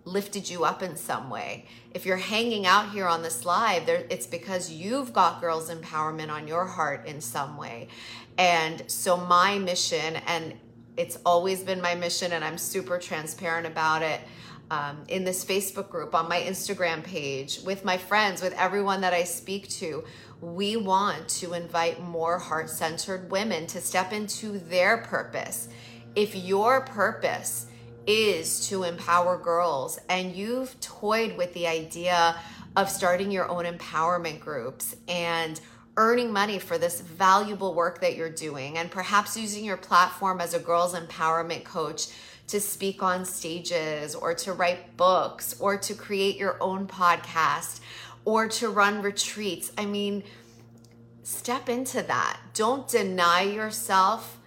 lifted 0.07 0.49
you 0.49 0.65
up 0.65 0.83
in 0.83 0.97
some 0.97 1.29
way. 1.29 1.67
If 1.93 2.07
you're 2.07 2.17
hanging 2.17 2.65
out 2.65 2.91
here 2.91 3.07
on 3.07 3.23
this 3.23 3.45
live, 3.45 3.85
there, 3.85 4.07
it's 4.09 4.27
because 4.27 4.71
you've 4.71 5.13
got 5.13 5.41
girls' 5.41 5.69
empowerment 5.69 6.31
on 6.31 6.49
your 6.49 6.65
heart 6.65 7.07
in 7.07 7.21
some 7.21 7.57
way. 7.57 7.89
And 8.39 8.89
so, 8.91 9.17
my 9.17 9.59
mission, 9.59 10.17
and 10.27 10.55
it's 10.97 11.19
always 11.27 11.63
been 11.63 11.81
my 11.81 11.95
mission, 11.95 12.33
and 12.33 12.45
I'm 12.45 12.57
super 12.57 12.99
transparent 12.99 13.67
about 13.67 14.03
it. 14.03 14.21
Um, 14.69 15.05
in 15.07 15.25
this 15.25 15.45
Facebook 15.45 15.91
group, 15.91 16.13
on 16.13 16.29
my 16.29 16.41
Instagram 16.41 17.05
page, 17.05 17.61
with 17.65 17.85
my 17.85 17.97
friends, 17.97 18.43
with 18.43 18.53
everyone 18.55 19.01
that 19.03 19.13
I 19.13 19.23
speak 19.23 19.69
to, 19.69 20.03
we 20.41 20.77
want 20.77 21.29
to 21.29 21.55
invite 21.55 22.03
more 22.03 22.39
heart 22.39 22.69
centered 22.69 23.31
women 23.31 23.69
to 23.69 23.81
step 23.81 24.13
into 24.13 24.59
their 24.59 24.99
purpose. 24.99 25.69
If 26.17 26.35
your 26.35 26.81
purpose 26.81 27.67
is 28.07 28.69
to 28.69 28.85
empower 28.85 29.37
girls 29.39 29.99
and 30.09 30.35
you've 30.35 30.79
toyed 30.81 31.37
with 31.37 31.53
the 31.55 31.67
idea 31.67 32.37
of 32.77 32.91
starting 32.91 33.31
your 33.31 33.49
own 33.49 33.65
empowerment 33.65 34.41
groups 34.41 34.95
and 35.09 35.61
earning 35.97 36.31
money 36.31 36.59
for 36.59 36.77
this 36.77 37.01
valuable 37.01 37.75
work 37.75 38.01
that 38.03 38.17
you're 38.17 38.29
doing, 38.29 38.77
and 38.77 38.91
perhaps 38.91 39.37
using 39.37 39.65
your 39.65 39.79
platform 39.79 40.41
as 40.41 40.53
a 40.53 40.59
girls' 40.59 40.95
empowerment 40.95 41.65
coach 41.65 42.09
to 42.49 42.61
speak 42.61 43.03
on 43.03 43.25
stages 43.25 44.15
or 44.15 44.35
to 44.35 44.53
write 44.53 44.97
books 44.97 45.59
or 45.59 45.77
to 45.77 45.95
create 45.95 46.37
your 46.37 46.63
own 46.63 46.87
podcast 46.87 47.81
or 48.25 48.47
to 48.47 48.69
run 48.69 49.01
retreats. 49.03 49.73
I 49.79 49.87
mean, 49.87 50.23
step 51.23 51.69
into 51.69 52.03
that. 52.03 52.39
Don't 52.55 52.87
deny 52.87 53.43
yourself 53.43 54.39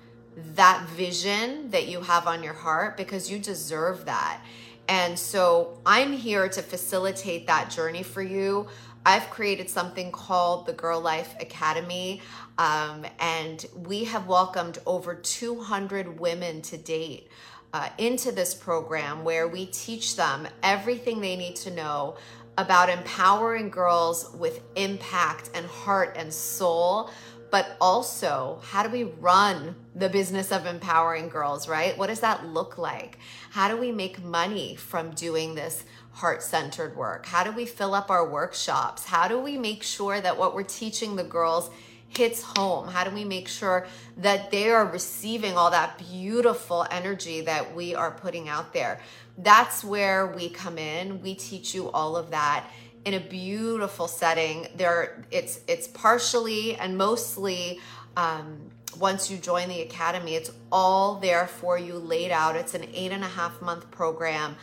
that 0.56 0.88
vision 0.90 1.70
that 1.72 1.88
you 1.88 2.02
have 2.02 2.28
on 2.28 2.44
your 2.44 2.54
heart 2.54 2.98
because 2.98 3.30
you 3.30 3.40
deserve 3.40 4.06
that. 4.06 4.42
And 4.88 5.18
so 5.20 5.78
I'm 5.86 6.14
here 6.14 6.50
to 6.50 6.62
facilitate 6.62 7.48
that 7.48 7.70
journey 7.70 8.04
for 8.04 8.22
you. 8.22 8.68
I've 9.06 9.30
created 9.30 9.70
something 9.70 10.12
called 10.12 10.66
the 10.66 10.74
GiRLiFE 10.74 11.42
Academy, 11.42 12.22
um, 12.58 13.06
and 13.20 13.66
we 13.76 14.04
have 14.06 14.28
welcomed 14.28 14.80
over 14.86 15.16
200 15.16 16.20
women 16.20 16.62
to 16.64 16.78
date. 16.78 17.30
Uh, 17.72 17.88
into 18.00 18.32
this 18.32 18.56
program 18.56 19.24
where 19.24 19.48
we 19.48 19.68
teach 19.68 20.16
them 20.16 20.48
everything 20.64 21.22
they 21.22 21.36
need 21.36 21.56
to 21.56 21.70
know 21.70 22.18
about 22.58 22.90
empowering 22.90 23.70
girls 23.70 24.32
with 24.34 24.62
impact 24.76 25.52
and 25.54 25.66
heart 25.68 26.16
and 26.18 26.34
soul, 26.34 27.12
but 27.52 27.78
also 27.82 28.62
how 28.64 28.84
do 28.84 28.90
we 28.90 29.04
run 29.04 29.76
the 29.96 30.10
business 30.10 30.52
of 30.52 30.66
empowering 30.66 31.30
girls, 31.30 31.68
right? 31.68 31.98
What 31.98 32.08
does 32.08 32.20
that 32.22 32.46
look 32.46 32.78
like? 32.78 33.18
How 33.52 33.68
do 33.68 33.78
we 33.78 33.92
make 33.92 34.24
money 34.24 34.76
from 34.76 35.12
doing 35.12 35.56
this 35.56 35.84
heart 36.12 36.44
centered 36.44 36.96
work? 36.96 37.26
How 37.26 37.44
do 37.44 37.52
we 37.52 37.66
fill 37.66 37.94
up 37.94 38.10
our 38.10 38.28
workshops? 38.28 39.06
How 39.06 39.28
do 39.28 39.40
we 39.40 39.58
make 39.58 39.84
sure 39.84 40.20
that 40.22 40.38
what 40.38 40.54
we're 40.56 40.64
teaching 40.64 41.16
the 41.16 41.24
girls 41.24 41.70
hits 42.08 42.42
home? 42.42 42.88
How 42.88 43.04
do 43.04 43.12
we 43.12 43.24
make 43.24 43.48
sure 43.48 43.88
that 44.18 44.52
they 44.52 44.70
are 44.70 44.86
receiving 44.86 45.56
all 45.58 45.72
that 45.72 45.98
beautiful 45.98 46.86
energy 46.90 47.42
that 47.42 47.76
we 47.76 47.96
are 47.96 48.12
putting 48.12 48.50
out 48.50 48.74
there? 48.74 49.00
that's 49.42 49.84
where 49.84 50.28
we 50.28 50.50
come 50.50 50.78
in. 50.78 51.22
We 51.22 51.34
teach 51.34 51.74
you 51.74 51.90
all 51.90 52.16
of 52.16 52.32
that 52.32 52.70
in 53.06 53.14
a 53.14 53.20
beautiful 53.20 54.08
setting. 54.08 54.68
There, 54.76 55.26
it's 55.32 55.62
it's 55.68 55.88
partially 55.88 56.76
and 56.76 56.98
mostly 56.98 57.80
um, 58.18 58.60
once 58.98 59.30
you 59.30 59.38
join 59.38 59.70
the 59.70 59.82
academy. 59.82 60.36
It's 60.36 60.52
all 60.72 61.16
there 61.16 61.48
for 61.48 61.78
you 61.78 61.96
laid 61.96 62.32
out. 62.32 62.56
It's 62.56 62.74
an 62.74 62.86
eight 62.94 63.12
and 63.12 63.24
a 63.24 63.28
half 63.28 63.62
month 63.62 63.90
program, 63.92 64.56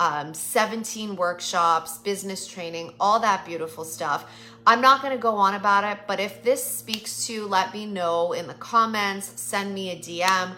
um, 0.00 0.34
17 0.34 1.16
workshops, 1.16 1.98
business 1.98 2.46
training, 2.46 2.92
all 2.98 3.20
that 3.20 3.44
beautiful 3.44 3.84
stuff. 3.84 4.30
I'm 4.66 4.80
not 4.80 5.02
going 5.02 5.14
to 5.14 5.20
go 5.20 5.36
on 5.36 5.54
about 5.54 5.84
it, 5.84 6.04
but 6.06 6.20
if 6.20 6.42
this 6.42 6.64
speaks 6.64 7.26
to 7.26 7.34
you, 7.34 7.46
let 7.46 7.74
me 7.74 7.84
know 7.84 8.32
in 8.32 8.46
the 8.46 8.54
comments, 8.54 9.32
send 9.36 9.74
me 9.74 9.90
a 9.90 9.96
DM. 9.96 10.52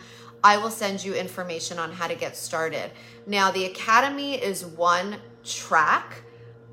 I 0.44 0.58
will 0.58 0.70
send 0.70 1.04
you 1.04 1.14
information 1.14 1.80
on 1.80 1.90
how 1.90 2.06
to 2.06 2.14
get 2.14 2.36
started. 2.36 2.92
Now, 3.26 3.50
the 3.50 3.64
Academy 3.64 4.36
is 4.36 4.64
one 4.64 5.16
track, 5.42 6.22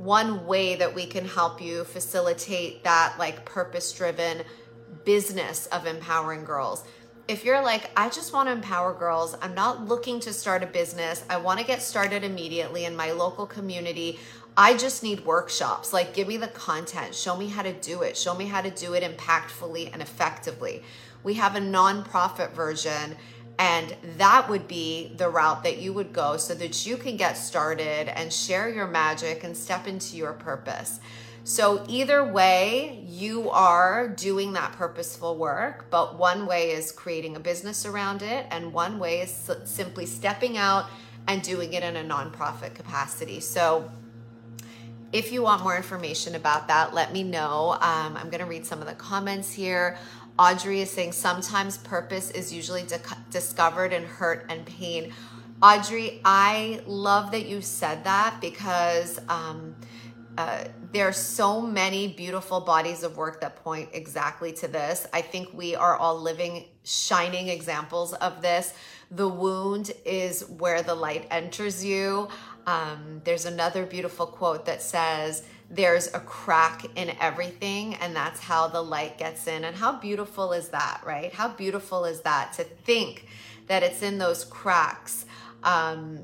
one 0.03 0.45
way 0.45 0.75
that 0.75 0.93
we 0.93 1.05
can 1.05 1.25
help 1.25 1.61
you 1.61 1.83
facilitate 1.85 2.83
that 2.83 3.15
like 3.17 3.45
purpose 3.45 3.91
driven 3.93 4.43
business 5.05 5.67
of 5.67 5.85
empowering 5.85 6.43
girls. 6.43 6.83
If 7.27 7.45
you're 7.45 7.63
like, 7.63 7.89
I 7.95 8.09
just 8.09 8.33
want 8.33 8.49
to 8.49 8.53
empower 8.53 8.93
girls, 8.93 9.35
I'm 9.41 9.55
not 9.55 9.87
looking 9.87 10.19
to 10.21 10.33
start 10.33 10.61
a 10.61 10.67
business, 10.67 11.23
I 11.29 11.37
want 11.37 11.59
to 11.59 11.65
get 11.65 11.81
started 11.81 12.23
immediately 12.23 12.83
in 12.83 12.95
my 12.95 13.11
local 13.11 13.45
community. 13.45 14.19
I 14.55 14.75
just 14.75 15.03
need 15.03 15.25
workshops. 15.25 15.93
Like, 15.93 16.13
give 16.13 16.27
me 16.27 16.37
the 16.37 16.47
content, 16.47 17.15
show 17.15 17.35
me 17.35 17.47
how 17.47 17.63
to 17.63 17.73
do 17.73 18.01
it, 18.01 18.17
show 18.17 18.35
me 18.35 18.45
how 18.45 18.61
to 18.61 18.69
do 18.69 18.93
it 18.93 19.03
impactfully 19.03 19.91
and 19.93 20.01
effectively. 20.01 20.83
We 21.23 21.35
have 21.35 21.55
a 21.55 21.59
nonprofit 21.59 22.51
version, 22.51 23.15
and 23.59 23.95
that 24.17 24.49
would 24.49 24.67
be 24.67 25.13
the 25.17 25.29
route 25.29 25.63
that 25.63 25.77
you 25.77 25.93
would 25.93 26.11
go 26.11 26.37
so 26.37 26.55
that 26.55 26.85
you 26.85 26.97
can 26.97 27.17
get 27.17 27.33
started 27.33 28.09
and 28.17 28.33
share 28.33 28.69
your 28.69 28.87
magic 28.87 29.43
and 29.43 29.55
step 29.55 29.87
into 29.87 30.17
your 30.17 30.33
purpose. 30.33 30.99
So, 31.45 31.83
either 31.89 32.23
way, 32.23 33.03
you 33.05 33.49
are 33.49 34.07
doing 34.07 34.53
that 34.53 34.71
purposeful 34.71 35.35
work, 35.35 35.87
but 35.89 36.17
one 36.17 36.45
way 36.45 36.71
is 36.71 36.91
creating 36.91 37.35
a 37.35 37.39
business 37.41 37.85
around 37.85 38.21
it, 38.21 38.45
and 38.49 38.71
one 38.71 38.97
way 38.97 39.19
is 39.19 39.51
simply 39.65 40.05
stepping 40.05 40.57
out 40.57 40.85
and 41.27 41.41
doing 41.41 41.73
it 41.73 41.83
in 41.83 41.97
a 41.97 42.03
nonprofit 42.03 42.75
capacity. 42.75 43.41
So, 43.41 43.91
if 45.11 45.33
you 45.33 45.43
want 45.43 45.61
more 45.63 45.75
information 45.75 46.35
about 46.35 46.69
that, 46.69 46.93
let 46.93 47.11
me 47.11 47.23
know. 47.23 47.73
Um, 47.73 48.17
I'm 48.17 48.29
going 48.29 48.39
to 48.39 48.47
read 48.47 48.65
some 48.65 48.79
of 48.79 48.87
the 48.87 48.95
comments 48.95 49.51
here. 49.51 49.97
Audrey 50.39 50.81
is 50.81 50.89
saying 50.89 51.11
sometimes 51.11 51.77
purpose 51.77 52.31
is 52.31 52.51
usually 52.51 52.83
di- 52.83 52.97
discovered 53.29 53.93
in 53.93 54.03
hurt 54.03 54.45
and 54.49 54.65
pain. 54.65 55.13
Audrey, 55.61 56.21
I 56.25 56.81
love 56.87 57.31
that 57.31 57.45
you 57.45 57.61
said 57.61 58.03
that 58.03 58.39
because 58.41 59.19
um, 59.29 59.75
uh, 60.37 60.65
there 60.91 61.07
are 61.07 61.13
so 61.13 61.61
many 61.61 62.07
beautiful 62.07 62.59
bodies 62.59 63.03
of 63.03 63.15
work 63.17 63.41
that 63.41 63.55
point 63.57 63.89
exactly 63.93 64.51
to 64.53 64.67
this. 64.67 65.05
I 65.13 65.21
think 65.21 65.53
we 65.53 65.75
are 65.75 65.95
all 65.95 66.19
living 66.19 66.65
shining 66.83 67.49
examples 67.49 68.13
of 68.13 68.41
this. 68.41 68.73
The 69.11 69.27
wound 69.27 69.91
is 70.05 70.49
where 70.49 70.81
the 70.81 70.95
light 70.95 71.27
enters 71.29 71.85
you. 71.85 72.27
Um, 72.65 73.21
there's 73.23 73.45
another 73.45 73.85
beautiful 73.85 74.25
quote 74.25 74.65
that 74.65 74.81
says, 74.81 75.43
There's 75.75 76.07
a 76.13 76.19
crack 76.19 76.85
in 76.95 77.15
everything, 77.19 77.95
and 77.95 78.15
that's 78.15 78.39
how 78.39 78.67
the 78.67 78.81
light 78.81 79.17
gets 79.17 79.47
in. 79.47 79.63
And 79.63 79.75
how 79.75 79.93
beautiful 79.93 80.53
is 80.53 80.69
that, 80.69 81.01
right? 81.03 81.33
How 81.33 81.47
beautiful 81.47 82.05
is 82.05 82.21
that 82.21 82.53
to 82.53 82.63
think 82.63 83.27
that 83.65 83.81
it's 83.81 84.03
in 84.03 84.19
those 84.19 84.45
cracks 84.45 85.25
um, 85.63 86.19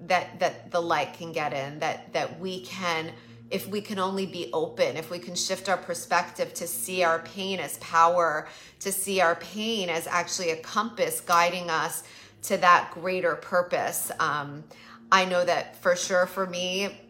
that 0.00 0.38
that 0.38 0.70
the 0.70 0.80
light 0.80 1.14
can 1.14 1.32
get 1.32 1.52
in, 1.52 1.80
that 1.80 2.12
that 2.12 2.38
we 2.38 2.60
can 2.60 3.12
if 3.50 3.66
we 3.68 3.80
can 3.80 3.98
only 3.98 4.26
be 4.26 4.48
open, 4.52 4.96
if 4.96 5.10
we 5.10 5.18
can 5.18 5.34
shift 5.34 5.68
our 5.68 5.76
perspective 5.76 6.54
to 6.54 6.66
see 6.66 7.02
our 7.04 7.18
pain 7.20 7.60
as 7.60 7.78
power, 7.78 8.48
to 8.80 8.90
see 8.90 9.20
our 9.20 9.34
pain 9.36 9.88
as 9.88 10.06
actually 10.06 10.50
a 10.50 10.56
compass 10.56 11.20
guiding 11.20 11.68
us 11.68 12.04
to 12.42 12.56
that 12.56 12.90
greater 12.92 13.36
purpose. 13.36 14.10
Um, 14.18 14.64
I 15.12 15.24
know 15.24 15.44
that 15.44 15.76
for 15.82 15.94
sure 15.94 16.26
for 16.26 16.46
me, 16.46 17.00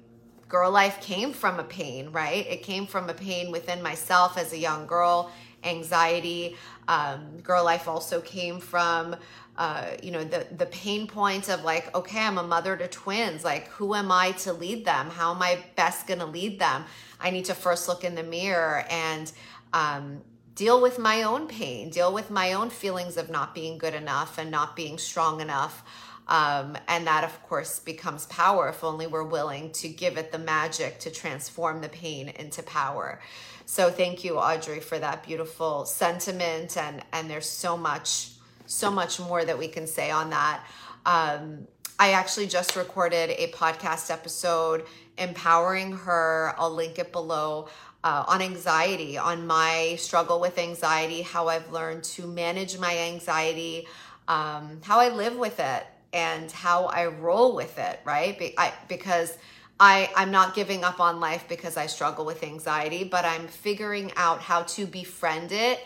GiRLiFE 0.49 1.01
came 1.01 1.33
from 1.33 1.59
a 1.59 1.65
pain, 1.65 2.11
right? 2.13 2.47
It 2.47 2.63
came 2.63 2.87
from 2.87 3.09
a 3.09 3.15
pain 3.15 3.51
within 3.51 3.83
myself 3.83 4.37
as 4.37 4.53
a 4.53 4.59
young 4.59 4.87
girl, 4.87 5.31
anxiety. 5.63 6.57
Um, 6.89 7.39
GiRLiFE 7.43 7.87
also 7.87 8.21
came 8.21 8.61
from, 8.61 9.17
uh, 9.57 9.87
you 10.03 10.11
know, 10.11 10.25
the 10.25 10.47
the 10.57 10.67
pain 10.67 11.07
point 11.07 11.49
of 11.49 11.65
like, 11.65 11.95
okay, 11.95 12.21
I'm 12.21 12.39
a 12.39 12.43
mother 12.43 12.77
to 12.77 12.89
twins. 12.89 13.45
Like, 13.45 13.69
who 13.69 13.95
am 13.95 14.13
I 14.13 14.33
to 14.33 14.53
lead 14.53 14.85
them? 14.85 15.11
How 15.11 15.35
am 15.35 15.43
I 15.43 15.65
best 15.77 16.07
going 16.07 16.21
to 16.21 16.27
lead 16.27 16.59
them? 16.59 16.85
I 17.21 17.31
need 17.31 17.47
to 17.47 17.55
first 17.55 17.89
look 17.89 18.05
in 18.05 18.15
the 18.15 18.23
mirror 18.23 18.85
and 18.91 19.33
um, 19.73 20.21
deal 20.55 20.81
with 20.81 20.99
my 20.99 21.23
own 21.23 21.49
pain, 21.49 21.91
deal 21.91 22.13
with 22.13 22.31
my 22.31 22.53
own 22.53 22.71
feelings 22.71 23.17
of 23.17 23.31
not 23.31 23.55
being 23.55 23.79
good 23.79 23.95
enough 23.95 24.39
and 24.39 24.51
not 24.51 24.77
being 24.77 24.99
strong 24.99 25.41
enough. 25.41 25.83
Um, 26.27 26.79
and 26.89 27.07
that, 27.07 27.25
of 27.25 27.43
course, 27.43 27.81
becomes 27.81 28.27
power 28.27 28.69
if 28.69 28.83
only 28.83 29.07
we're 29.07 29.25
willing 29.25 29.71
to 29.73 29.89
give 29.89 30.17
it 30.17 30.33
the 30.33 30.39
magic 30.39 30.99
to 31.01 31.11
transform 31.11 31.83
the 31.83 31.91
pain 31.91 32.29
into 32.29 32.63
power. 32.63 33.21
So, 33.67 33.91
thank 33.91 34.25
you, 34.25 34.39
Audrey, 34.39 34.81
for 34.81 34.99
that 34.99 35.23
beautiful 35.25 35.85
sentiment. 35.85 36.77
And, 36.77 37.03
and 37.13 37.31
there's 37.31 37.49
so 37.49 37.77
much, 37.77 38.31
so 38.67 38.91
much 38.91 39.21
more 39.21 39.45
that 39.45 39.59
we 39.59 39.69
can 39.69 39.87
say 39.87 40.11
on 40.11 40.31
that. 40.31 40.65
Um, 41.05 41.67
I 41.99 42.13
actually 42.13 42.47
just 42.47 42.75
recorded 42.75 43.31
a 43.31 43.53
podcast 43.53 44.11
episode 44.11 44.85
empowering 45.19 45.93
her. 45.93 46.55
I'll 46.59 46.73
link 46.73 46.99
it 46.99 47.13
below. 47.13 47.69
Uh, 48.03 48.23
on 48.29 48.43
anxiety, 48.43 49.17
on 49.17 49.47
my 49.47 49.97
struggle 49.99 50.39
with 50.39 50.59
anxiety, 50.59 51.23
how 51.23 51.49
I've 51.49 51.73
learned 51.73 52.05
to 52.05 52.27
manage 52.27 52.79
my 52.79 52.99
anxiety, 52.99 53.87
um, 54.29 54.83
how 54.83 55.01
I 55.01 55.09
live 55.09 55.37
with 55.39 55.59
it, 55.59 55.87
and 56.15 56.51
how 56.51 56.87
I 56.87 57.07
roll 57.07 57.55
with 57.55 57.79
it, 57.79 58.01
right? 58.05 58.39
Be- 58.39 58.55
I, 58.57 58.73
because 58.89 59.37
I, 59.79 60.09
I'm 60.17 60.31
not 60.31 60.55
giving 60.55 60.85
up 60.85 61.01
on 61.01 61.19
life 61.19 61.45
because 61.49 61.77
I 61.77 61.87
struggle 61.87 62.25
with 62.25 62.45
anxiety, 62.45 63.03
but 63.05 63.25
I'm 63.25 63.49
figuring 63.49 64.13
out 64.17 64.41
how 64.41 64.63
to 64.63 64.87
befriend 64.87 65.51
it 65.51 65.81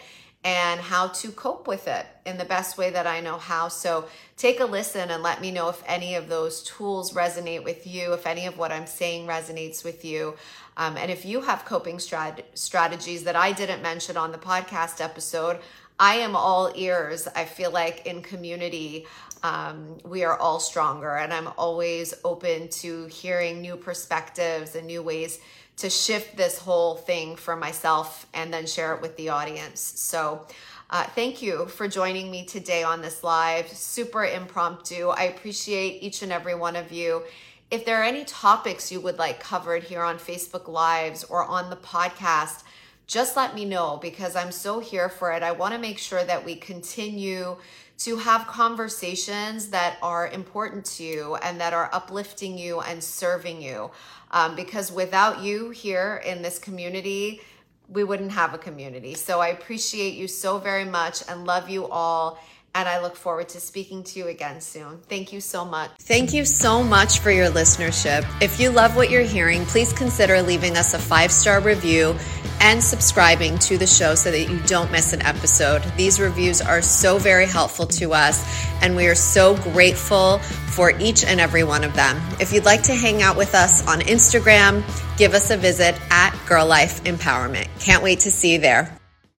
and 0.44 0.80
how 0.80 1.08
to 1.08 1.32
cope 1.32 1.66
with 1.66 1.88
it 1.88 2.06
in 2.24 2.38
the 2.38 2.44
best 2.44 2.78
way 2.78 2.90
that 2.90 3.06
I 3.06 3.20
know 3.20 3.38
how. 3.38 3.68
So 3.68 4.06
take 4.36 4.60
a 4.60 4.64
listen 4.66 5.10
and 5.10 5.22
let 5.22 5.40
me 5.40 5.50
know 5.50 5.68
if 5.68 5.82
any 5.86 6.14
of 6.14 6.28
those 6.28 6.62
tools 6.62 7.12
resonate 7.12 7.64
with 7.64 7.86
you, 7.86 8.12
if 8.12 8.26
any 8.26 8.46
of 8.46 8.56
what 8.56 8.70
I'm 8.70 8.86
saying 8.86 9.26
resonates 9.26 9.82
with 9.82 10.04
you. 10.04 10.36
Um, 10.76 10.96
and 10.96 11.10
if 11.10 11.24
you 11.24 11.40
have 11.40 11.64
coping 11.64 11.96
strat- 11.96 12.44
strategies 12.54 13.24
that 13.24 13.34
I 13.34 13.52
didn't 13.52 13.82
mention 13.82 14.16
on 14.16 14.30
the 14.30 14.38
podcast 14.38 15.00
episode, 15.00 15.58
I 16.00 16.16
am 16.16 16.36
all 16.36 16.72
ears. 16.74 17.26
I 17.34 17.44
feel 17.44 17.70
like 17.70 18.06
in 18.06 18.22
community, 18.22 19.06
um, 19.42 19.98
we 20.04 20.24
are 20.24 20.36
all 20.38 20.60
stronger. 20.60 21.16
And 21.16 21.32
I'm 21.32 21.48
always 21.58 22.14
open 22.24 22.68
to 22.68 23.06
hearing 23.06 23.60
new 23.60 23.76
perspectives 23.76 24.74
and 24.76 24.86
new 24.86 25.02
ways 25.02 25.40
to 25.78 25.90
shift 25.90 26.36
this 26.36 26.58
whole 26.58 26.96
thing 26.96 27.36
for 27.36 27.56
myself 27.56 28.26
and 28.34 28.52
then 28.52 28.66
share 28.66 28.94
it 28.94 29.02
with 29.02 29.16
the 29.16 29.28
audience. 29.28 29.80
So, 29.80 30.46
uh, 30.90 31.04
thank 31.04 31.42
you 31.42 31.66
for 31.66 31.86
joining 31.86 32.30
me 32.30 32.46
today 32.46 32.82
on 32.82 33.02
this 33.02 33.22
live, 33.22 33.68
super 33.68 34.24
impromptu. 34.24 35.08
I 35.08 35.24
appreciate 35.24 36.02
each 36.02 36.22
and 36.22 36.32
every 36.32 36.54
one 36.54 36.76
of 36.76 36.90
you. 36.90 37.24
If 37.70 37.84
there 37.84 38.00
are 38.00 38.04
any 38.04 38.24
topics 38.24 38.90
you 38.90 38.98
would 39.00 39.18
like 39.18 39.38
covered 39.38 39.82
here 39.84 40.02
on 40.02 40.16
Facebook 40.16 40.66
Lives 40.66 41.24
or 41.24 41.44
on 41.44 41.68
the 41.68 41.76
podcast, 41.76 42.62
just 43.08 43.36
let 43.36 43.54
me 43.54 43.64
know 43.64 43.98
because 44.00 44.36
I'm 44.36 44.52
so 44.52 44.80
here 44.80 45.08
for 45.08 45.32
it. 45.32 45.42
I 45.42 45.52
want 45.52 45.72
to 45.72 45.80
make 45.80 45.98
sure 45.98 46.22
that 46.22 46.44
we 46.44 46.54
continue 46.54 47.56
to 48.00 48.16
have 48.16 48.46
conversations 48.46 49.70
that 49.70 49.96
are 50.02 50.28
important 50.28 50.84
to 50.84 51.02
you 51.02 51.34
and 51.36 51.60
that 51.60 51.72
are 51.72 51.88
uplifting 51.92 52.56
you 52.56 52.80
and 52.80 53.02
serving 53.02 53.62
you. 53.62 53.90
Um, 54.30 54.54
because 54.54 54.92
without 54.92 55.42
you 55.42 55.70
here 55.70 56.22
in 56.24 56.42
this 56.42 56.58
community, 56.58 57.40
we 57.88 58.04
wouldn't 58.04 58.32
have 58.32 58.52
a 58.52 58.58
community. 58.58 59.14
So 59.14 59.40
I 59.40 59.48
appreciate 59.48 60.14
you 60.14 60.28
so 60.28 60.58
very 60.58 60.84
much 60.84 61.22
and 61.28 61.46
love 61.46 61.70
you 61.70 61.88
all. 61.88 62.38
And 62.74 62.86
I 62.86 63.00
look 63.00 63.16
forward 63.16 63.48
to 63.48 63.60
speaking 63.60 64.04
to 64.04 64.18
you 64.18 64.26
again 64.28 64.60
soon. 64.60 64.98
Thank 65.08 65.32
you 65.32 65.40
so 65.40 65.64
much. 65.64 65.90
Thank 65.98 66.34
you 66.34 66.44
so 66.44 66.82
much 66.84 67.20
for 67.20 67.30
your 67.30 67.50
listenership. 67.50 68.26
If 68.42 68.60
you 68.60 68.68
love 68.70 68.94
what 68.94 69.10
you're 69.10 69.22
hearing, 69.22 69.64
please 69.64 69.92
consider 69.94 70.42
leaving 70.42 70.76
us 70.76 70.92
a 70.92 70.98
five 70.98 71.32
star 71.32 71.60
review 71.60 72.14
and 72.60 72.82
subscribing 72.82 73.58
to 73.58 73.78
the 73.78 73.86
show 73.86 74.14
so 74.14 74.30
that 74.30 74.48
you 74.48 74.58
don't 74.60 74.90
miss 74.90 75.12
an 75.12 75.22
episode. 75.22 75.82
These 75.96 76.20
reviews 76.20 76.60
are 76.60 76.82
so 76.82 77.18
very 77.18 77.46
helpful 77.46 77.86
to 77.86 78.12
us, 78.12 78.44
and 78.82 78.96
we 78.96 79.06
are 79.06 79.14
so 79.14 79.56
grateful 79.56 80.38
for 80.38 80.90
each 80.98 81.24
and 81.24 81.40
every 81.40 81.64
one 81.64 81.84
of 81.84 81.94
them. 81.94 82.20
If 82.40 82.52
you'd 82.52 82.64
like 82.64 82.82
to 82.84 82.94
hang 82.94 83.22
out 83.22 83.36
with 83.36 83.54
us 83.54 83.86
on 83.86 84.00
Instagram, 84.00 84.82
give 85.16 85.34
us 85.34 85.50
a 85.50 85.56
visit 85.56 85.94
at 86.10 86.30
GiRLiFE 86.46 87.02
Empowerment. 87.02 87.68
Can't 87.80 88.02
wait 88.02 88.20
to 88.20 88.30
see 88.30 88.54
you 88.54 88.58
there. 88.58 88.97